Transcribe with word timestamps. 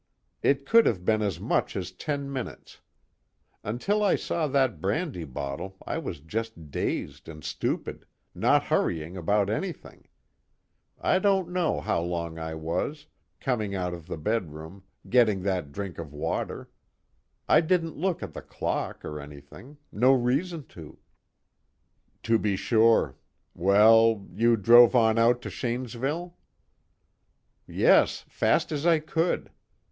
"It 0.41 0.65
could 0.65 0.87
have 0.87 1.05
been 1.05 1.21
as 1.21 1.39
much 1.39 1.75
as 1.75 1.91
ten 1.91 2.33
minutes. 2.33 2.79
Until 3.63 4.01
I 4.01 4.15
saw 4.15 4.47
that 4.47 4.81
brandy 4.81 5.25
bottle 5.25 5.77
I 5.85 5.99
was 5.99 6.21
just 6.21 6.71
dazed 6.71 7.29
and 7.29 7.43
stupid, 7.43 8.07
not 8.33 8.63
hurrying 8.63 9.15
about 9.15 9.47
anything. 9.47 10.07
I 10.99 11.19
don't 11.19 11.49
know 11.49 11.79
how 11.79 12.01
long 12.01 12.39
I 12.39 12.55
was, 12.55 13.05
coming 13.39 13.75
out 13.75 13.93
of 13.93 14.07
the 14.07 14.17
bedroom, 14.17 14.81
getting 15.07 15.43
that 15.43 15.71
drink 15.71 15.99
of 15.99 16.11
water. 16.11 16.71
I 17.47 17.61
didn't 17.61 17.95
look 17.95 18.23
at 18.23 18.33
the 18.33 18.41
clock 18.41 19.05
or 19.05 19.19
anything, 19.19 19.77
no 19.91 20.13
reason 20.13 20.65
to." 20.69 20.97
"To 22.23 22.39
be 22.39 22.55
sure. 22.55 23.17
Well 23.53 24.27
you 24.33 24.57
drove 24.57 24.95
on 24.95 25.19
out 25.19 25.43
to 25.43 25.51
Shanesville?" 25.51 26.35
"Yes, 27.67 28.21
fast 28.27 28.71
as 28.71 28.87
I 28.87 28.97
could. 28.97 29.51